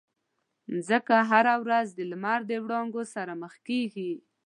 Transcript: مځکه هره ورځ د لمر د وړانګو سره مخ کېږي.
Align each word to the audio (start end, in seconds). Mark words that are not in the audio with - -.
مځکه 0.71 1.15
هره 1.29 1.55
ورځ 1.63 1.87
د 1.93 1.99
لمر 2.11 2.39
د 2.49 2.51
وړانګو 2.63 3.03
سره 3.13 3.33
مخ 3.41 3.53
کېږي. 3.67 4.11